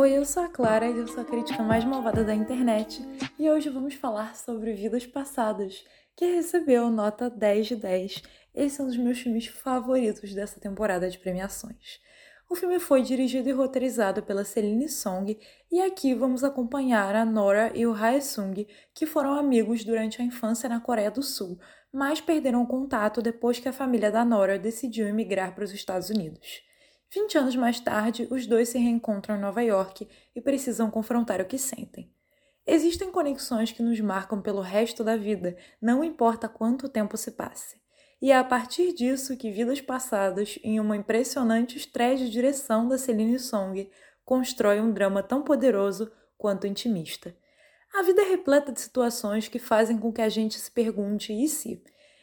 [0.00, 3.02] Oi, eu sou a Clara e eu sou a crítica mais malvada da internet
[3.36, 8.22] e hoje vamos falar sobre Vidas Passadas, que recebeu nota 10 de 10.
[8.54, 11.98] Esse é um dos meus filmes favoritos dessa temporada de premiações.
[12.48, 15.36] O filme foi dirigido e roteirizado pela Celine Song
[15.68, 20.24] e aqui vamos acompanhar a Nora e o Hae Sung, que foram amigos durante a
[20.24, 21.58] infância na Coreia do Sul,
[21.92, 26.67] mas perderam contato depois que a família da Nora decidiu emigrar para os Estados Unidos.
[27.10, 31.46] 20 anos mais tarde, os dois se reencontram em Nova York e precisam confrontar o
[31.46, 32.12] que sentem.
[32.66, 37.80] Existem conexões que nos marcam pelo resto da vida, não importa quanto tempo se passe.
[38.20, 42.98] E é a partir disso que Vidas Passadas, em uma impressionante estreia de direção da
[42.98, 43.90] Celine Song,
[44.22, 47.34] constrói um drama tão poderoso quanto intimista.
[47.94, 51.48] A vida é repleta de situações que fazem com que a gente se pergunte e
[51.48, 51.82] se.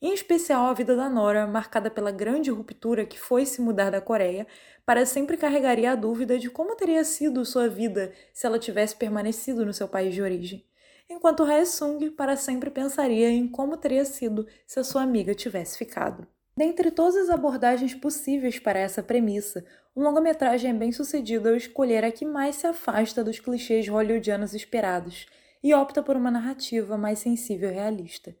[0.00, 3.98] Em especial a vida da Nora, marcada pela grande ruptura que foi se mudar da
[3.98, 4.46] Coreia,
[4.84, 9.64] para sempre carregaria a dúvida de como teria sido sua vida se ela tivesse permanecido
[9.64, 10.62] no seu país de origem.
[11.08, 15.78] Enquanto Hae Sung para sempre pensaria em como teria sido se a sua amiga tivesse
[15.78, 16.26] ficado.
[16.58, 22.04] Dentre todas as abordagens possíveis para essa premissa, o longa-metragem é bem sucedido ao escolher
[22.04, 25.26] a que mais se afasta dos clichês hollywoodianos esperados
[25.62, 28.36] e opta por uma narrativa mais sensível e realista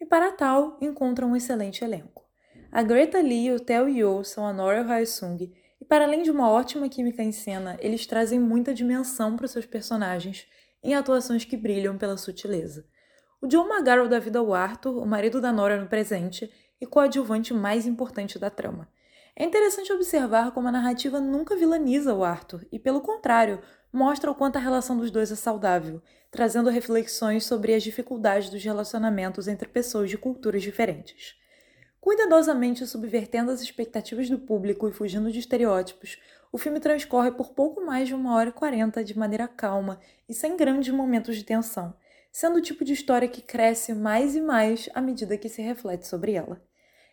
[0.00, 2.24] e para tal encontra um excelente elenco.
[2.70, 6.30] A Greta Lee e o Theo Yo são a Nora Haesung, e para além de
[6.30, 10.46] uma ótima química em cena, eles trazem muita dimensão para os seus personagens
[10.82, 12.86] em atuações que brilham pela sutileza.
[13.40, 17.52] O John McGarrell dá vida ao Arthur, o marido da Nora no presente e coadjuvante
[17.52, 18.88] mais importante da trama.
[19.38, 23.60] É interessante observar como a narrativa nunca vilaniza o Arthur e, pelo contrário,
[23.92, 28.64] mostra o quanto a relação dos dois é saudável, trazendo reflexões sobre as dificuldades dos
[28.64, 31.36] relacionamentos entre pessoas de culturas diferentes.
[32.00, 36.18] Cuidadosamente subvertendo as expectativas do público e fugindo de estereótipos,
[36.50, 40.32] o filme transcorre por pouco mais de uma hora e quarenta de maneira calma e
[40.32, 41.94] sem grandes momentos de tensão,
[42.32, 46.06] sendo o tipo de história que cresce mais e mais à medida que se reflete
[46.06, 46.58] sobre ela.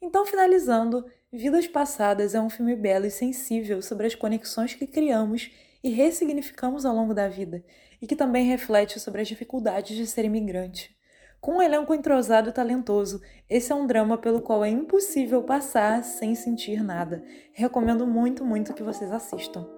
[0.00, 1.04] Então, finalizando,
[1.36, 5.50] Vidas Passadas é um filme belo e sensível sobre as conexões que criamos
[5.84, 7.62] e ressignificamos ao longo da vida,
[8.00, 10.96] e que também reflete sobre as dificuldades de ser imigrante.
[11.38, 13.20] Com um elenco entrosado e talentoso,
[13.50, 17.22] esse é um drama pelo qual é impossível passar sem sentir nada.
[17.52, 19.75] Recomendo muito, muito que vocês assistam.